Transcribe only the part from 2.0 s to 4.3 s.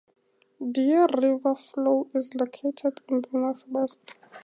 is located in the northwest.